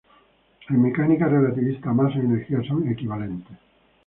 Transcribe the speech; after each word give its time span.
En 0.71 0.81
mecánica 0.81 1.27
relativista 1.27 1.93
masa 1.93 2.17
y 2.17 2.21
energía 2.21 2.63
son 2.63 2.87
"equivalentes". 2.89 3.55